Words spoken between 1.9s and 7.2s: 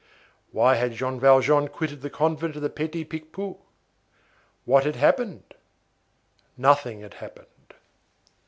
the convent of the Petit Picpus? What had happened? Nothing had